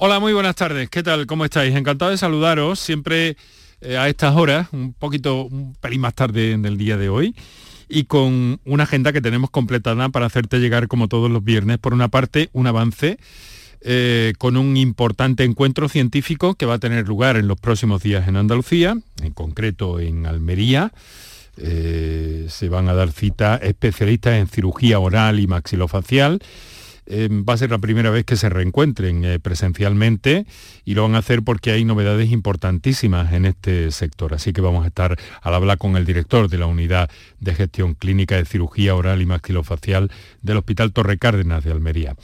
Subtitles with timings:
[0.00, 0.88] Hola, muy buenas tardes.
[0.88, 1.26] ¿Qué tal?
[1.26, 1.74] ¿Cómo estáis?
[1.74, 3.36] Encantado de saludaros siempre
[3.80, 7.34] eh, a estas horas, un poquito, un pelín más tarde del día de hoy
[7.88, 11.78] y con una agenda que tenemos completada para hacerte llegar como todos los viernes.
[11.78, 13.18] Por una parte, un avance
[13.80, 18.28] eh, con un importante encuentro científico que va a tener lugar en los próximos días
[18.28, 20.92] en Andalucía, en concreto en Almería.
[21.56, 26.40] Eh, se van a dar cita especialistas en cirugía oral y maxilofacial
[27.10, 30.44] Em, va a ser la primera vez que se reencuentren eh, presencialmente
[30.84, 34.34] y lo van a hacer porque hay novedades importantísimas en este sector.
[34.34, 37.94] Así que vamos a estar al hablar con el director de la Unidad de Gestión
[37.94, 40.10] Clínica de Cirugía Oral y Maxilofacial
[40.42, 42.14] del Hospital Torre Cárdenas de Almería.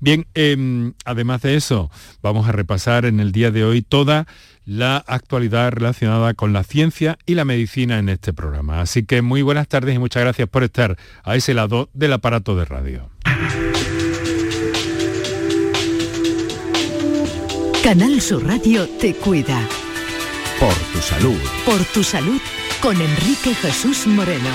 [0.00, 4.26] Bien, em, además de eso, vamos a repasar en el día de hoy toda
[4.64, 8.80] la actualidad relacionada con la ciencia y la medicina en este programa.
[8.80, 12.56] Así que muy buenas tardes y muchas gracias por estar a ese lado del aparato
[12.56, 13.08] de radio.
[17.82, 19.60] Canal Sur Radio te cuida.
[20.60, 21.38] Por tu salud.
[21.66, 22.40] Por tu salud
[22.80, 24.50] con Enrique Jesús Moreno.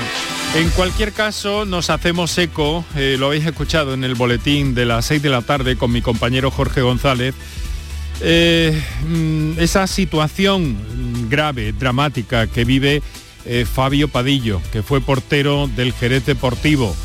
[0.56, 5.08] En cualquier caso, nos hacemos eco, eh, lo habéis escuchado en el boletín de las
[5.08, 7.36] 6 de la tarde con mi compañero Jorge González,
[8.22, 13.02] eh, mm, esa situación grave, dramática que vive
[13.44, 16.96] eh, Fabio Padillo, que fue portero del Jerez Deportivo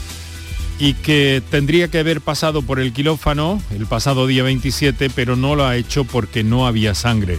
[0.78, 5.54] y que tendría que haber pasado por el quirófano el pasado día 27, pero no
[5.54, 7.38] lo ha hecho porque no había sangre.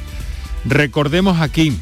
[0.66, 1.74] Recordemos aquí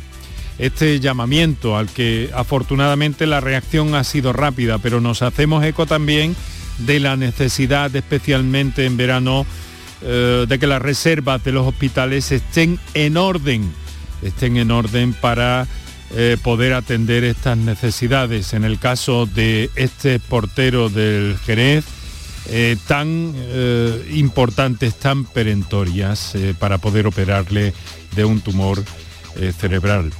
[0.57, 6.35] este llamamiento al que afortunadamente la reacción ha sido rápida, pero nos hacemos eco también
[6.79, 9.45] de la necesidad, especialmente en verano,
[10.03, 13.71] eh, de que las reservas de los hospitales estén en orden,
[14.21, 15.67] estén en orden para
[16.13, 18.53] eh, poder atender estas necesidades.
[18.53, 21.85] En el caso de este portero del Jerez,
[22.49, 27.73] eh, tan eh, importantes, tan perentorias para poder operarle
[28.13, 28.83] de un tumor
[29.57, 30.11] cerebral.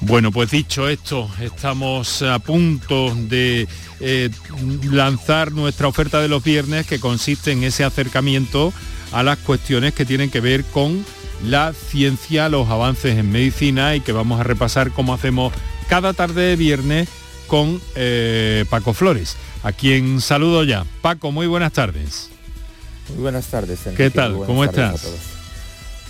[0.00, 3.66] Bueno, pues dicho esto, estamos a punto de
[4.90, 8.74] lanzar nuestra oferta de los viernes que consiste en ese acercamiento
[9.12, 11.02] a las cuestiones que tienen que ver con
[11.44, 15.52] la ciencia, los avances en medicina y que vamos a repasar como hacemos
[15.88, 17.08] cada tarde de viernes
[17.46, 20.84] con eh, Paco Flores, a quien saludo ya.
[21.02, 22.30] Paco, muy buenas tardes.
[23.10, 23.80] Muy buenas tardes.
[23.96, 24.36] ¿Qué tal?
[24.46, 25.06] ¿Cómo estás?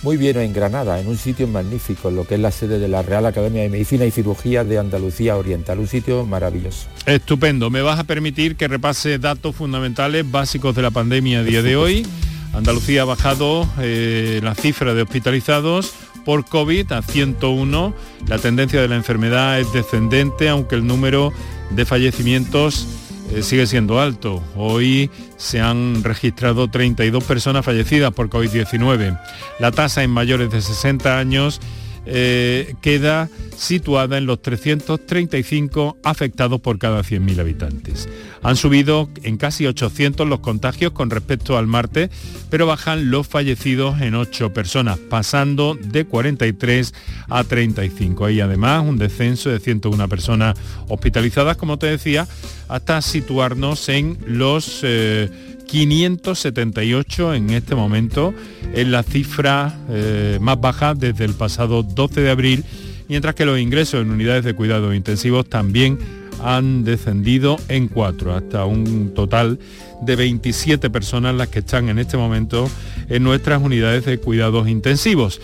[0.03, 3.01] Muy bien en Granada, en un sitio magnífico, lo que es la sede de la
[3.03, 6.87] Real Academia de Medicina y Cirugía de Andalucía Oriental, un sitio maravilloso.
[7.05, 11.61] Estupendo, me vas a permitir que repase datos fundamentales básicos de la pandemia a día
[11.61, 12.05] de hoy.
[12.53, 15.93] Andalucía ha bajado eh, la cifra de hospitalizados
[16.23, 17.93] por COVID a 101.
[18.27, 21.33] La tendencia de la enfermedad es descendente, aunque el número
[21.71, 22.87] de fallecimientos
[23.31, 24.43] eh, sigue siendo alto.
[24.55, 29.19] Hoy se han registrado 32 personas fallecidas por COVID-19.
[29.59, 31.59] La tasa en mayores de 60 años
[32.05, 38.09] eh, queda situada en los 335 afectados por cada 100.000 habitantes.
[38.41, 42.09] Han subido en casi 800 los contagios con respecto al martes,
[42.49, 46.93] pero bajan los fallecidos en 8 personas, pasando de 43
[47.29, 48.25] a 35.
[48.25, 50.57] Hay además un descenso de 101 personas
[50.89, 52.27] hospitalizadas, como te decía,
[52.67, 54.81] hasta situarnos en los...
[54.83, 58.31] Eh, 578 en este momento,
[58.75, 62.63] es la cifra eh, más baja desde el pasado 12 de abril,
[63.09, 65.97] mientras que los ingresos en unidades de cuidados intensivos también
[66.43, 69.57] han descendido en cuatro, hasta un total
[70.03, 72.69] de 27 personas las que están en este momento
[73.09, 75.41] en nuestras unidades de cuidados intensivos.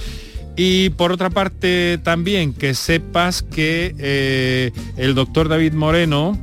[0.55, 6.37] Y por otra parte también que sepas que eh, el doctor David Moreno,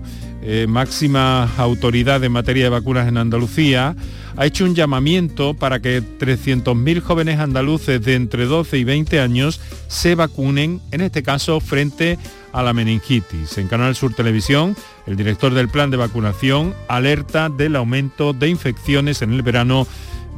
[0.48, 3.96] eh, máxima autoridad en materia de vacunas en Andalucía,
[4.36, 9.60] ha hecho un llamamiento para que 300.000 jóvenes andaluces de entre 12 y 20 años
[9.88, 12.16] se vacunen, en este caso frente
[12.52, 13.58] a la meningitis.
[13.58, 14.76] En Canal Sur Televisión,
[15.08, 19.84] el director del plan de vacunación alerta del aumento de infecciones en el verano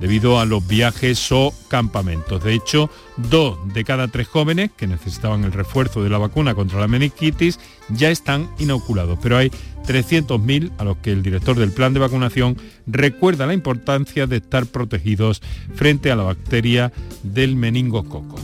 [0.01, 2.43] debido a los viajes o campamentos.
[2.43, 6.81] De hecho, dos de cada tres jóvenes que necesitaban el refuerzo de la vacuna contra
[6.81, 7.59] la meningitis
[7.89, 9.51] ya están inoculados, pero hay
[9.87, 12.57] 300.000 a los que el director del plan de vacunación
[12.87, 15.41] recuerda la importancia de estar protegidos
[15.75, 16.93] frente a la bacteria
[17.23, 18.39] del meningococo.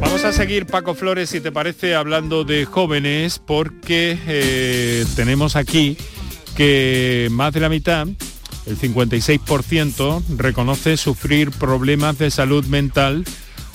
[0.00, 5.96] Vamos a seguir, Paco Flores, si te parece, hablando de jóvenes, porque eh, tenemos aquí
[6.58, 8.08] que más de la mitad,
[8.66, 13.24] el 56%, reconoce sufrir problemas de salud mental,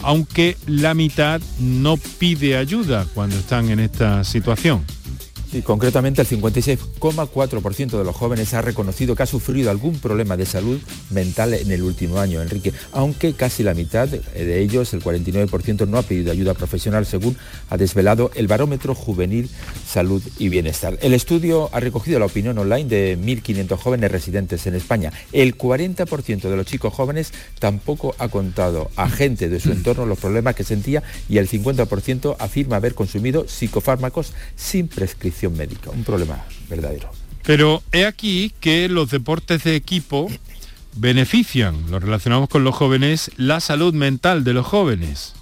[0.02, 4.84] aunque la mitad no pide ayuda cuando están en esta situación.
[5.54, 10.48] Sí, concretamente el 56,4% de los jóvenes ha reconocido que ha sufrido algún problema de
[10.48, 15.88] salud mental en el último año, Enrique, aunque casi la mitad de ellos, el 49%,
[15.88, 17.38] no ha pedido ayuda profesional, según
[17.70, 19.48] ha desvelado el barómetro juvenil
[19.88, 20.98] salud y bienestar.
[21.04, 25.14] El estudio ha recogido la opinión online de 1.500 jóvenes residentes en España.
[25.34, 30.18] El 40% de los chicos jóvenes tampoco ha contado a gente de su entorno los
[30.18, 35.90] problemas que sentía y el 50% afirma haber consumido psicofármacos sin prescripción médica.
[35.90, 37.10] Un problema verdadero.
[37.44, 40.30] Pero he aquí que los deportes de equipo
[40.96, 45.34] benefician, lo relacionamos con los jóvenes, la salud mental de los jóvenes.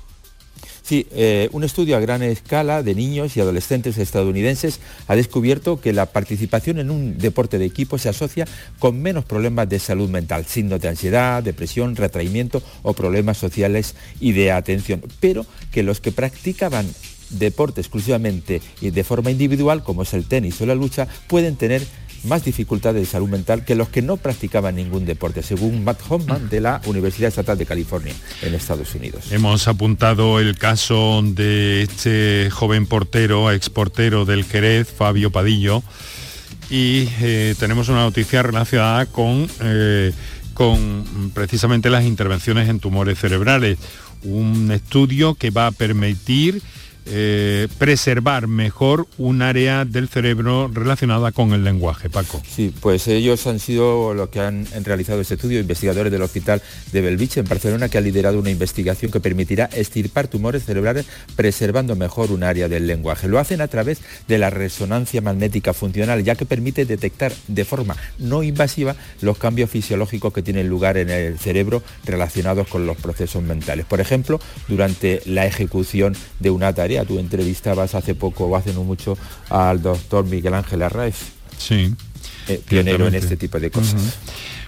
[0.83, 5.94] Sí, eh, un estudio a gran escala de niños y adolescentes estadounidenses ha descubierto que
[5.94, 8.47] la participación en un deporte de equipo se asocia
[8.80, 14.31] con menos problemas de salud mental, signos de ansiedad, depresión, retraimiento o problemas sociales y
[14.33, 16.88] de atención, pero que los que practicaban
[17.31, 21.81] deporte exclusivamente y de forma individual, como es el tenis o la lucha, pueden tener
[22.24, 26.50] más dificultades de salud mental que los que no practicaban ningún deporte, según Matt Hoffman
[26.50, 29.31] de la Universidad Estatal de California en Estados Unidos.
[29.31, 35.83] Hemos apuntado el caso de este joven portero, exportero del Jerez, Fabio Padillo,
[36.69, 40.13] y eh, tenemos una noticia relacionada con, eh,
[40.54, 43.78] con precisamente las intervenciones en tumores cerebrales.
[44.24, 46.62] Un estudio que va a permitir
[47.06, 52.42] eh, preservar mejor un área del cerebro relacionada con el lenguaje, Paco.
[52.48, 56.62] Sí, pues ellos han sido los que han, realizado este estudio, investigadores del Hospital
[56.92, 61.06] de Belvich en Barcelona, que ha liderado una investigación que permitirá estirpar tumores cerebrales
[61.36, 63.27] preservando mejor un área del lenguaje.
[63.27, 67.95] Lo hacen a través de la resonancia magnética funcional, ya que permite detectar de forma
[68.19, 73.44] no invasiva los cambios fisiológicos que tienen lugar en el cerebro relacionados con los procesos
[73.44, 73.86] mentales.
[73.86, 78.83] Por ejemplo, durante la ejecución de una tarea Tú entrevistabas hace poco o hace no
[78.83, 79.18] mucho
[79.50, 81.18] al doctor Miguel Ángel Arraez.
[81.57, 81.94] Sí.
[82.48, 84.18] Eh, pionero en este tipo de cosas.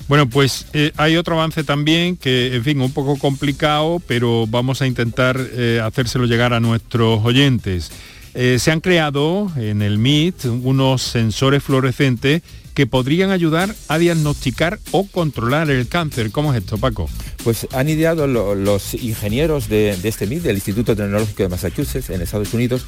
[0.07, 4.81] Bueno, pues eh, hay otro avance también que, en fin, un poco complicado, pero vamos
[4.81, 7.89] a intentar eh, hacérselo llegar a nuestros oyentes.
[8.33, 12.41] se han creado en el MIT unos sensores fluorescentes
[12.73, 16.31] que podrían ayudar a diagnosticar o controlar el cáncer.
[16.31, 17.07] ¿Cómo es esto, Paco?
[17.43, 22.53] Pues han ideado los ingenieros de, este MIT, del Instituto Tecnológico de Massachusetts, en Estados
[22.53, 22.85] Unidos,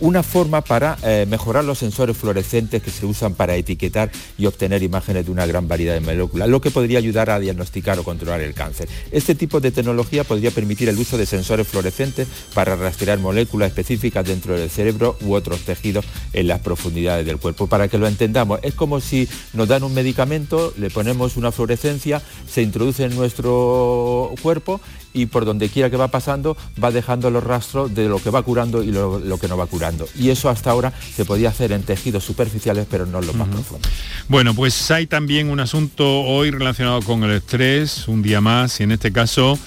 [0.00, 4.82] una forma para eh, mejorar los sensores fluorescentes que se usan para etiquetar y obtener
[4.82, 8.40] imágenes de una gran variedad de moléculas, lo que podría ayudar a diagnosticar o controlar
[8.40, 8.88] el cáncer.
[9.10, 14.26] Este tipo de tecnología podría permitir el uso de sensores fluorescentes para rastrear moléculas específicas
[14.26, 17.66] dentro del cerebro u otros tejidos en las profundidades del cuerpo.
[17.66, 22.22] Para que lo entendamos, es como si nos dan un medicamento, le ponemos una fluorescencia,
[22.48, 24.80] se introduce en nuestro cuerpo
[25.16, 28.42] y por donde quiera que va pasando va dejando los rastros de lo que va
[28.42, 30.06] curando y lo, que no va curando.
[30.18, 33.48] Y eso hasta ahora se podía hacer en tejidos superficiales, pero no en los más
[33.48, 33.90] profundos.
[34.28, 38.82] Bueno, pues hay también un asunto hoy relacionado con el estrés, un día más, y
[38.82, 39.58] en este caso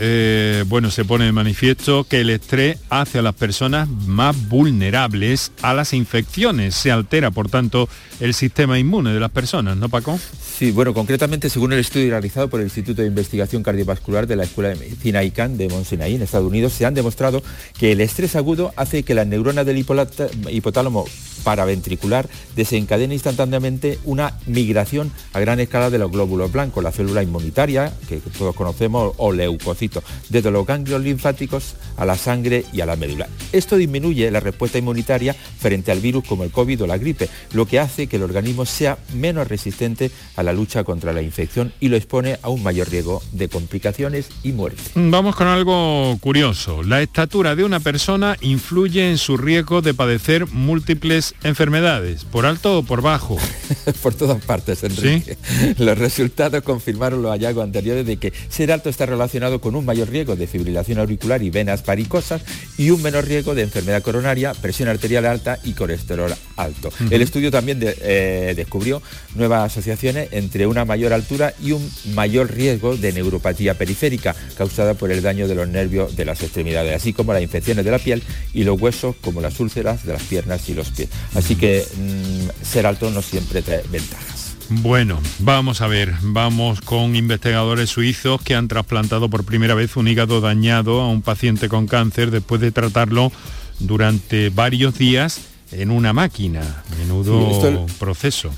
[0.00, 5.50] eh, bueno, se pone de manifiesto que el estrés hace a las personas más vulnerables
[5.60, 6.76] a las infecciones.
[6.76, 7.88] Se altera, por tanto,
[8.20, 10.18] el sistema inmune de las personas, ¿no, Paco?
[10.58, 14.42] Sí, bueno, concretamente, según el estudio realizado por el Instituto de Investigación Cardiovascular de la
[14.42, 17.44] Escuela de Medicina ICANN de Mount en Estados Unidos, se han demostrado
[17.78, 21.04] que el estrés agudo hace que las neuronas del hipotálamo
[21.44, 27.92] paraventricular desencadene instantáneamente una migración a gran escala de los glóbulos blancos, la célula inmunitaria,
[28.08, 32.96] que todos conocemos, o leucocitos, desde los ganglios linfáticos a la sangre y a la
[32.96, 33.28] médula.
[33.52, 37.64] Esto disminuye la respuesta inmunitaria frente al virus como el COVID o la gripe, lo
[37.64, 41.88] que hace que el organismo sea menos resistente a la lucha contra la infección y
[41.88, 44.82] lo expone a un mayor riesgo de complicaciones y muerte.
[44.94, 46.82] Vamos con algo curioso.
[46.82, 52.78] La estatura de una persona influye en su riesgo de padecer múltiples enfermedades, por alto
[52.78, 53.36] o por bajo.
[54.02, 55.36] por todas partes, Enrique.
[55.78, 60.08] Los resultados confirmaron los hallazgos anteriores de que ser alto está relacionado con un mayor
[60.08, 62.42] riesgo de fibrilación auricular y venas varicosas
[62.76, 66.90] y un menor riesgo de enfermedad coronaria, presión arterial alta y colesterol alto.
[67.10, 69.02] El estudio también eh, descubrió
[69.34, 75.10] nuevas asociaciones entre una mayor altura y un mayor riesgo de neuropatía periférica causada por
[75.12, 78.22] el daño de los nervios de las extremidades, así como las infecciones de la piel
[78.54, 81.08] y los huesos como las úlceras de las piernas y los pies.
[81.34, 84.54] Así que mm, ser alto no siempre trae ventajas.
[84.70, 90.08] Bueno, vamos a ver, vamos con investigadores suizos que han trasplantado por primera vez un
[90.08, 93.32] hígado dañado a un paciente con cáncer después de tratarlo
[93.78, 95.40] durante varios días
[95.72, 96.82] en una máquina.
[96.98, 98.50] Menudo proceso.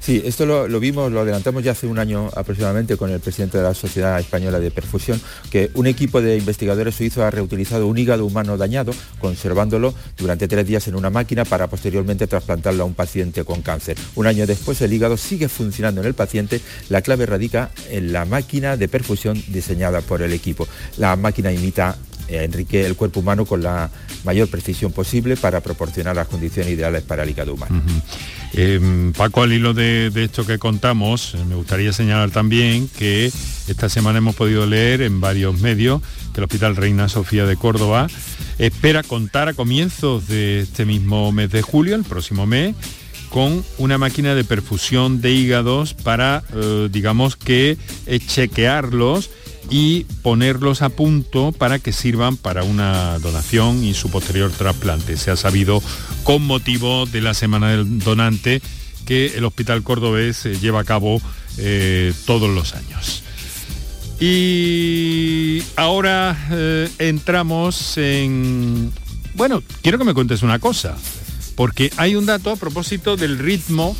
[0.00, 3.64] Sí, esto lo, vimos, lo adelantamos ya hace un año aproximadamente con el presidente de
[3.64, 8.24] la Sociedad Española de Perfusión, que un equipo de investigadores suizos ha reutilizado un hígado
[8.24, 13.44] humano dañado, conservándolo durante tres días en una máquina para posteriormente trasplantarlo a un paciente
[13.44, 13.98] con cáncer.
[14.14, 18.24] Un año después el hígado sigue funcionando en el paciente, la clave radica en la
[18.24, 20.66] máquina de perfusión diseñada por el equipo.
[20.96, 21.98] La máquina imita
[22.30, 23.90] eh, Enrique el cuerpo humano con la
[24.24, 27.82] mayor precisión posible para proporcionar las condiciones ideales para el hígado humano.
[28.52, 33.26] Em, Paco, al hilo de, esto que contamos, eh, me gustaría señalar también que
[33.68, 36.02] esta semana hemos podido leer en varios medios
[36.34, 38.08] que el Hospital Reina Sofía de Córdoba
[38.58, 42.74] espera contar a comienzos de este mismo mes de julio, el próximo mes,
[43.28, 47.78] con una máquina de perfusión de hígados para, eh, digamos que,
[48.26, 49.30] chequearlos
[49.68, 55.16] y ponerlos a punto para que sirvan para una donación y su posterior trasplante.
[55.16, 55.82] Se ha sabido
[56.22, 58.62] con motivo de la Semana del Donante
[59.06, 61.20] que el Hospital Cordobés eh, lleva a cabo
[61.58, 63.22] eh, todos los años.
[64.20, 68.92] Y ahora eh, entramos en...
[69.34, 70.96] Bueno, quiero que me cuentes una cosa,
[71.54, 73.96] porque hay un dato a propósito del ritmo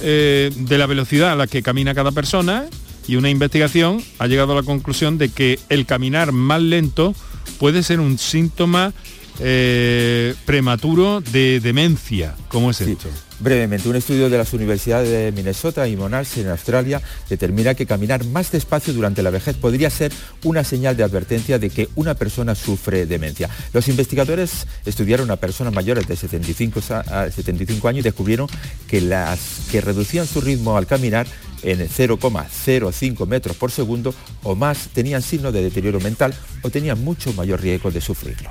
[0.00, 2.66] de la velocidad a la que camina cada persona
[3.06, 7.14] y una investigación ha llegado a la conclusión de que el caminar más lento
[7.58, 8.92] puede ser un síntoma
[9.40, 12.36] eh, prematuro de demencia.
[12.48, 13.08] ¿Cómo es esto?
[13.40, 18.24] Brevemente, un estudio de las universidades de Minnesota y Monash en Australia determina que caminar
[18.24, 20.12] más despacio durante la vejez podría ser
[20.44, 23.50] una señal de advertencia de que una persona sufre demencia.
[23.72, 28.46] Los investigadores estudiaron a personas mayores de 75, a 75 años y descubrieron
[28.86, 31.26] que las que reducían su ritmo al caminar
[31.62, 37.32] en 0,05 metros por segundo o más tenían signos de deterioro mental o tenían mucho
[37.32, 38.50] mayor riesgo de sufrirlo.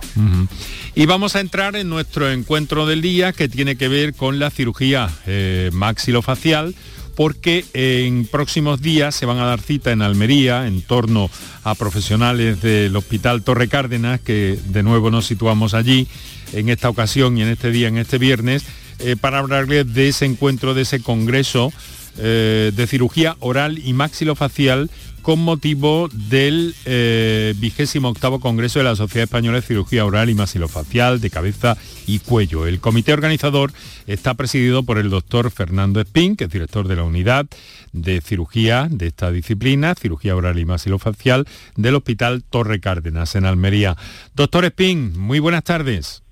[0.96, 4.50] Y vamos a entrar en nuestro encuentro del día que tiene que ver con la
[4.50, 6.76] cirugía eh, maxilofacial
[7.16, 11.30] porque en próximos días se van a dar cita en Almería en torno
[11.64, 16.08] a profesionales del Hospital Torre Cárdenas, que de nuevo nos situamos allí
[16.54, 18.64] en esta ocasión y en este día, en este viernes,
[19.00, 21.72] eh, para hablarles de ese encuentro, de ese congreso
[22.18, 24.90] eh, de cirugía oral y maxilofacial
[25.24, 30.36] con motivo del eh, vigésimo octavo Congreso de la Sociedad Española de Cirugía Oral y
[30.36, 32.68] Maxilofacial de Cabeza y Cuello.
[32.68, 33.72] El comité organizador
[34.06, 37.48] está presidido por el doctor Fernando Espín, que es director de la unidad
[37.94, 43.96] de cirugía de esta disciplina, cirugía oral y maxilofacial, del Hospital Torre Cárdenas en Almería.
[44.36, 46.23] Doctor Espín, muy buenas tardes.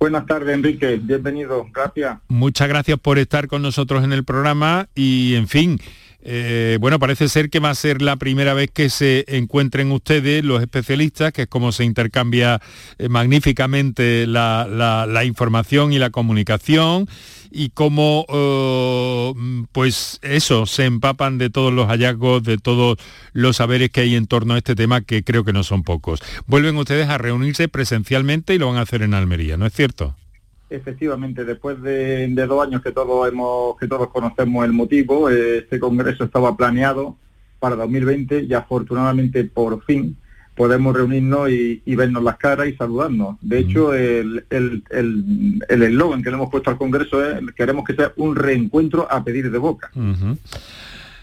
[0.00, 1.00] Buenas tardes, Enrique.
[1.02, 1.66] Bienvenido.
[1.72, 2.18] Gracias.
[2.28, 5.80] Muchas gracias por estar con nosotros en el programa y, en fin,
[6.20, 10.44] eh, bueno, parece ser que va a ser la primera vez que se encuentren ustedes,
[10.44, 12.60] los especialistas, que es como se intercambia
[12.98, 17.08] eh, magníficamente la, información y la comunicación
[17.50, 22.98] y cómo, eh, pues eso, se empapan de todos los hallazgos, de todos
[23.32, 26.20] los saberes que hay en torno a este tema, que creo que no son pocos.
[26.46, 30.16] Vuelven ustedes a reunirse presencialmente y lo van a hacer en Almería, ¿no es cierto?
[30.70, 36.24] Efectivamente, después de, dos años que todos hemos, que todos conocemos el motivo, este congreso
[36.24, 37.16] estaba planeado
[37.58, 40.16] para 2020 y afortunadamente por fin
[40.54, 43.36] podemos reunirnos y, vernos las caras y saludarnos.
[43.40, 44.84] De hecho, el eslogan
[45.68, 49.22] el, el, que le hemos puesto al Congreso es queremos que sea un reencuentro a
[49.22, 49.90] pedir de boca.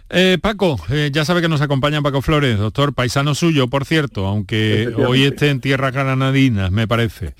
[0.10, 4.26] Eh, Paco, eh, ya sabe que nos acompaña Paco Flores, doctor, paisano suyo, por cierto,
[4.26, 7.34] aunque hoy esté en tierras granadinas, me parece.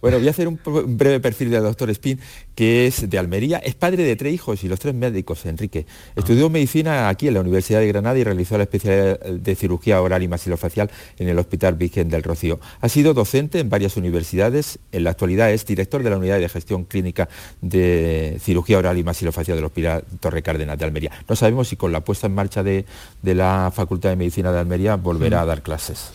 [0.00, 0.58] Bueno, voy a hacer un,
[0.96, 2.20] breve perfil del doctor Spin,
[2.54, 5.86] que es de Almería, es padre de tres hijos y los tres médicos, Enrique.
[6.16, 10.22] Estudió medicina aquí en la Universidad de Granada y realizó la especialidad de cirugía oral
[10.22, 12.60] y maxilofacial en el Hospital Virgen del Rocío.
[12.80, 16.48] Ha sido docente en varias universidades, en la actualidad es director de la Unidad de
[16.48, 17.28] Gestión Clínica
[17.60, 21.10] de Cirugía Oral y Maxilofacial del Hospital Torre Cárdenas de Almería.
[21.28, 22.84] No sabemos si con la puesta en marcha de,
[23.22, 26.10] la Facultad de Medicina de Almería volverá a dar clases.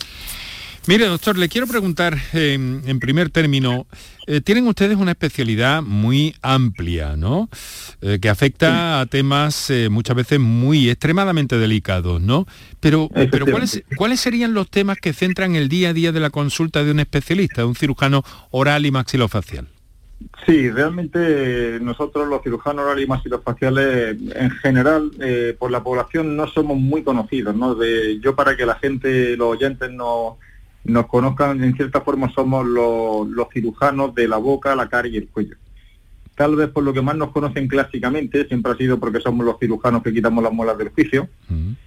[0.88, 3.86] Mire, doctor, le quiero preguntar en primer término,
[4.32, 7.50] eh, tienen ustedes una especialidad muy amplia, ¿no?
[8.00, 12.46] Eh, que afecta a temas eh, muchas veces muy extremadamente delicados, ¿no?
[12.80, 16.30] Pero, pero ¿cuáles, ¿cuáles serían los temas que centran el día a día de la
[16.30, 19.68] consulta de un especialista, de un cirujano oral y maxilofacial?
[20.46, 25.10] Sí, realmente nosotros los cirujanos orales y maxilofaciales en general
[25.58, 27.74] por la población no somos muy conocidos, ¿no?
[27.74, 30.38] De, yo para que la gente, los oyentes no
[30.90, 35.28] nos conozcan, en cierta forma somos los, cirujanos de la boca, la cara y el
[35.28, 35.56] cuello.
[36.36, 39.60] Tal vez por lo que más nos conocen clásicamente, siempre ha sido porque somos los
[39.60, 41.28] cirujanos que quitamos las muelas del juicio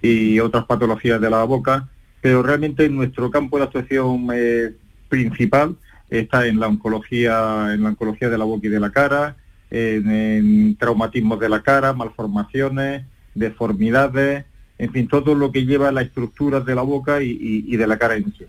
[0.01, 1.89] y otras patologías de la boca,
[2.21, 4.73] pero realmente nuestro campo de actuación eh,
[5.09, 5.75] principal
[6.09, 9.35] está en la oncología, en la oncología de la boca y de la cara,
[9.71, 14.45] en, traumatismos de la cara, malformaciones, deformidades,
[14.77, 17.97] en fin, todo lo que lleva a la estructura de la boca y, de la
[17.97, 18.45] cara en sí.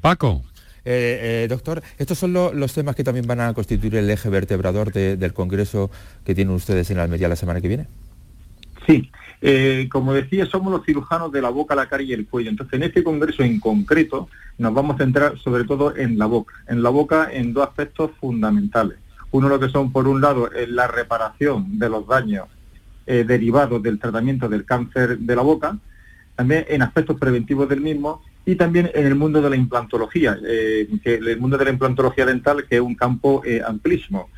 [0.00, 0.42] Paco.
[0.88, 4.92] Eh, eh, doctor, estos son los temas que también van a constituir el eje vertebrador
[4.92, 5.90] del Congreso
[6.24, 7.88] que tienen ustedes en Almería la semana que viene.
[8.86, 9.10] Sí,
[9.40, 12.50] eh, como decía, somos los cirujanos de la boca, la cara y el cuello.
[12.50, 16.54] Entonces, en este congreso en concreto nos vamos a centrar sobre todo en la boca.
[16.68, 18.98] En la boca en dos aspectos fundamentales.
[19.32, 22.46] Uno lo que son, por un lado, la reparación de los daños
[23.06, 25.76] derivados del tratamiento del cáncer de la boca,
[26.36, 30.88] también en aspectos preventivos del mismo y también en el mundo de la implantología, eh,
[31.02, 34.30] que el mundo de la implantología dental, que es un campo eh, amplísimo.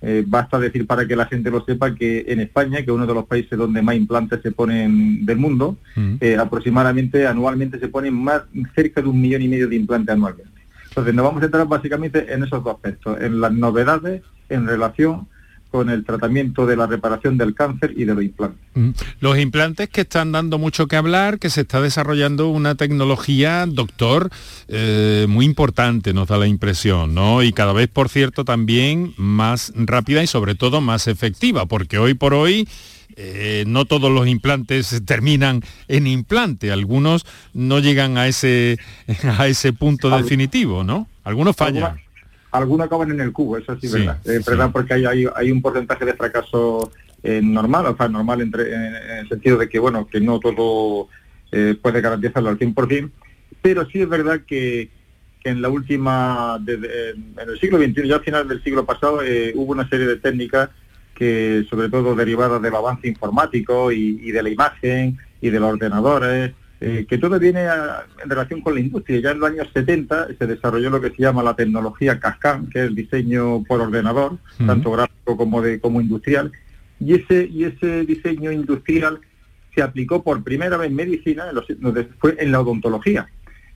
[0.00, 3.06] Eh, basta decir para que la gente lo sepa que en España, que es uno
[3.06, 6.16] de los países donde más implantes se ponen del mundo, mm.
[6.38, 8.42] aproximadamente anualmente se ponen más
[8.74, 10.52] cerca de un millón y medio de implantes anualmente.
[10.88, 15.26] Entonces nos vamos a centrar básicamente en esos dos aspectos, en las novedades en relación
[15.70, 18.60] con el tratamiento de la reparación del cáncer y de los implantes.
[18.74, 18.90] Mm.
[19.20, 24.30] Los implantes que están dando mucho que hablar, que se está desarrollando una tecnología, doctor,
[24.68, 27.42] eh, muy importante, nos da la impresión, ¿no?
[27.42, 32.14] Y cada vez, por cierto, también más rápida y sobre todo más efectiva, porque hoy
[32.14, 32.68] por hoy...
[33.18, 38.78] Eh, no todos los implantes terminan en implante, algunos no llegan a ese,
[39.38, 41.08] a ese punto definitivo, ¿no?
[41.24, 41.98] Algunos fallan
[42.56, 44.18] algunos acaban en el cubo, eso sí, verdad.
[44.24, 46.90] Es verdad porque hay, hay, un porcentaje de fracaso
[47.22, 51.08] eh, normal, o sea, normal entre, en, el sentido de que, bueno, que no todo
[51.52, 53.10] eh, puede garantizarlo al 100%,
[53.62, 54.90] pero sí es verdad que,
[55.44, 59.72] en la última, en el siglo XXI, ya al final del siglo pasado, eh, hubo
[59.72, 60.70] una serie de técnicas
[61.14, 65.72] que, sobre todo derivadas del avance informático y, y de la imagen y de los
[65.72, 69.20] ordenadores, eh, que todo viene en relación con la industria.
[69.20, 72.80] Ya en los años 70 se desarrolló lo que se llama la tecnología Cascam, que
[72.80, 76.52] es el diseño por ordenador, tanto gráfico como, de, como industrial,
[77.00, 79.20] y ese, y ese diseño industrial
[79.74, 83.26] se aplicó por primera vez en medicina, en fue en la odontología,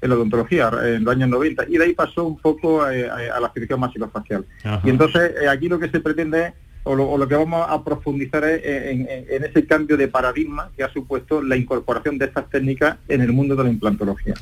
[0.01, 3.53] en la odontología en los años 90, y de ahí pasó un poco a, la
[3.55, 4.45] cirugía masilofacial.
[4.85, 6.53] Y entonces eh, aquí lo que se pretende es
[6.85, 11.43] o lo, que vamos a profundizar es en, ese cambio de paradigma que ha supuesto
[11.43, 14.35] la incorporación de estas técnicas en el mundo de la implantología.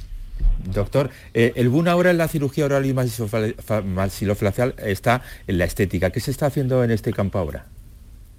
[0.73, 6.11] Doctor, eh, el boom ahora en la cirugía oral y masilofacial está en la estética.
[6.11, 7.67] ¿Qué se está haciendo en este campo ahora?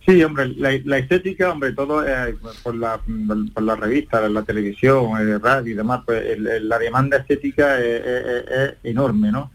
[0.05, 2.99] Sí, hombre, la, estética, hombre, todo eh, por, la,
[3.53, 9.31] por la revista, la televisión, el radio y demás, pues la demanda estética es enorme,
[9.31, 9.51] ¿no?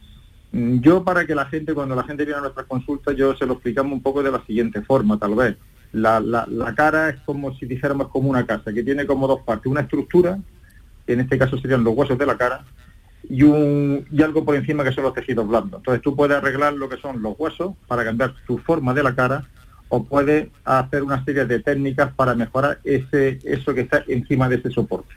[0.54, 3.44] Mm, yo para que la gente, cuando la gente viene a nuestras consultas, yo se
[3.44, 5.56] lo explicamos un poco de la siguiente forma, tal vez.
[5.92, 6.44] La,
[6.76, 10.38] cara es como si dijéramos como una casa, que tiene como dos partes, una estructura,
[11.06, 12.64] que en este caso serían los huesos de la cara,
[13.28, 15.80] y, un, y algo por encima que son los tejidos blandos.
[15.80, 19.14] Entonces tú puedes arreglar lo que son los huesos para cambiar tu forma de la
[19.14, 19.48] cara
[19.88, 24.56] o puedes hacer una serie de técnicas para mejorar ese, eso que está encima de
[24.56, 25.14] ese soporte.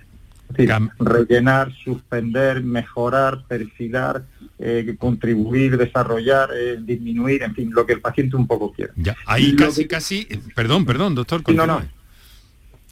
[1.00, 4.24] rellenar, suspender, mejorar, perfilar,
[4.60, 8.92] eh, contribuir, desarrollar, eh, disminuir, en fin, lo que el paciente un poco quiere.
[8.96, 11.42] Ya, ahí casi, casi, perdón, perdón, doctor.
[11.54, 11.82] No, no.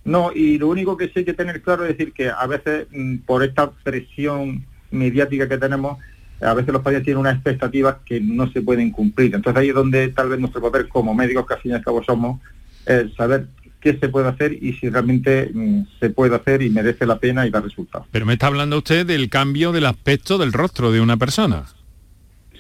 [0.04, 2.86] No, y lo único que sí hay que tener claro es decir que a veces
[2.92, 5.98] mm, por esta presión mediática que tenemos,
[6.40, 9.34] a veces los pacientes tienen unas expectativas que no se pueden cumplir.
[9.34, 11.84] Entonces ahí es donde tal vez nuestro papel como médicos, que al fin y al
[11.84, 12.40] cabo somos,
[12.86, 13.48] es saber
[13.86, 17.46] qué se puede hacer y si realmente mm, se puede hacer y merece la pena
[17.46, 18.08] y da resultados.
[18.12, 21.66] Pero me está hablando usted del cambio del aspecto del rostro de una persona.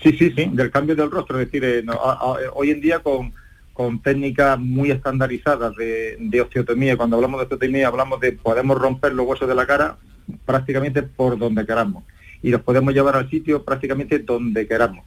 [0.03, 1.39] Sí, sí, sí, del cambio del rostro.
[1.39, 1.83] Es decir, eh,
[2.53, 3.33] hoy en día con,
[3.73, 9.13] con técnicas muy estandarizadas de, de, osteotomía, cuando hablamos de osteotomía hablamos de podemos romper
[9.13, 9.97] los huesos de la cara
[10.45, 12.03] prácticamente por donde queramos
[12.43, 15.03] y los podemos llevar al sitio prácticamente donde queramos.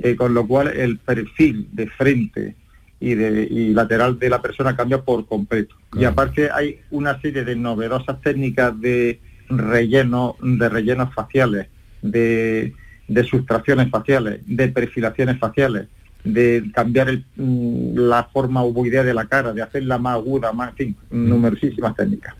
[0.00, 2.56] Eh, con lo cual el perfil de frente,
[3.02, 5.74] y, de, lateral de la persona cambia por completo.
[5.98, 11.66] Y aparte hay una serie de novedosas técnicas de relleno, de rellenos faciales,
[12.00, 12.72] de,
[13.08, 15.88] de sustracciones faciales, de perfilaciones faciales,
[16.22, 20.76] de cambiar mm, la forma ovoidea de la cara, de hacerla más aguda, más, en
[20.76, 21.28] fin, mm.
[21.28, 22.36] numerosísimas técnicas.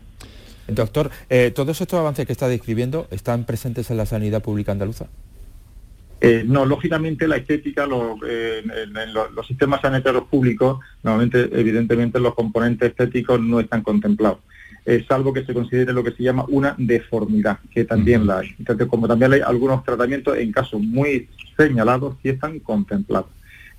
[0.69, 5.07] Doctor, eh, ¿todos estos avances que está describiendo están presentes en la sanidad pública andaluza?
[6.25, 7.85] Eh, no, lógicamente la estética,
[8.25, 14.39] eh, en, los, sistemas sanitarios públicos, normalmente, evidentemente, los componentes estéticos no están contemplados,
[14.85, 18.55] Es salvo que se considere lo que se llama una deformidad, que también la hay.
[18.57, 23.29] Entonces, como también hay algunos tratamientos, en casos muy señalados, sí están contemplados.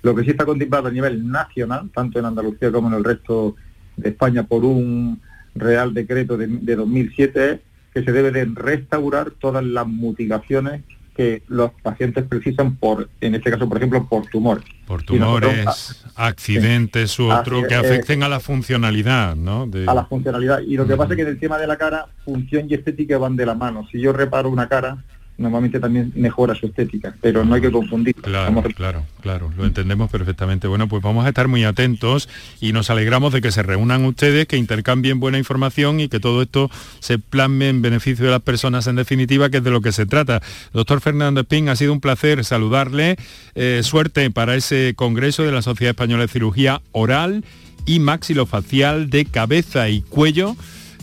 [0.03, 3.55] Lo que sí está contemplado a nivel nacional, tanto en Andalucía como en el resto
[3.97, 5.19] de España, por un
[5.55, 7.59] Real Decreto de, de 2007, es
[7.91, 10.83] que se debe de restaurar todas las mutilaciones
[11.15, 14.65] que los pacientes precisan por, en este caso, por ejemplo, por tumores.
[14.85, 19.69] Por tumores, accidentes u otro que afecten a la funcionalidad, ¿no?
[19.87, 20.59] A la funcionalidad.
[20.59, 23.17] Y lo que pasa es que en el tema de la cara, función y estética
[23.17, 23.87] van de la mano.
[23.91, 25.03] Si yo reparo una cara,
[25.37, 28.15] normalmente también mejora su estética, pero no hay que confundir.
[28.15, 30.67] Claro, claro, claro, lo entendemos perfectamente.
[30.67, 32.29] Bueno, pues vamos a estar muy atentos
[32.61, 36.41] y nos alegramos de que se reúnan ustedes, que intercambien buena información y que todo
[36.41, 36.69] esto
[36.99, 40.05] se plasme en beneficio de las personas en definitiva, que es de lo que se
[40.05, 40.41] trata.
[40.73, 43.17] Doctor Fernando Espín, ha sido un placer saludarle.
[43.55, 47.43] Eh, suerte para ese Congreso de la Sociedad Española de Cirugía Oral
[47.85, 50.55] y Maxilofacial de Cabeza y Cuello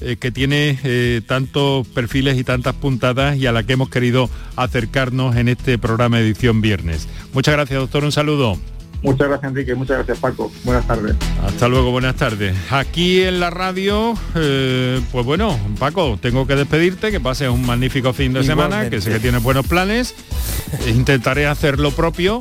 [0.05, 4.29] eh, que tiene eh, tantos perfiles y tantas puntadas y a la que hemos querido
[4.57, 7.09] acercarnos en este programa edición viernes.
[7.33, 8.05] Muchas gracias, doctor.
[8.05, 8.59] Un saludo.
[9.03, 9.75] Muchas gracias, Enrique.
[9.75, 10.53] Muchas gracias, Paco.
[10.65, 11.17] Buenas tardes.
[11.45, 12.55] Hasta luego, buenas tardes.
[12.71, 18.13] Aquí en la radio, eh, pues bueno, Paco, tengo que despedirte, que pases un magnífico
[18.13, 20.15] fin de semana, que sé que tienes buenos planes.
[20.87, 22.39] Intentaré hacer lo propio.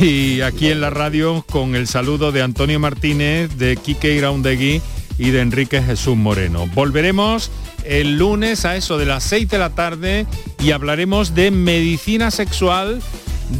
[0.00, 4.82] Y aquí en la radio, con el saludo de Antonio Martínez, de Quique Iraundegui
[5.18, 6.66] y de Enrique Jesús Moreno.
[6.74, 7.50] Volveremos
[7.84, 10.26] el lunes a eso de las 6 de la tarde
[10.58, 13.00] y hablaremos de medicina sexual,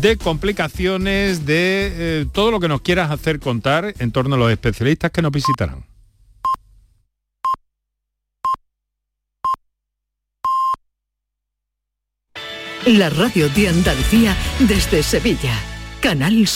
[0.00, 4.50] de complicaciones, de eh, todo lo que nos quieras hacer contar en torno a los
[4.50, 5.84] especialistas que nos visitarán.
[12.86, 15.58] La radio de Andalucía desde Sevilla.
[16.00, 16.44] Canal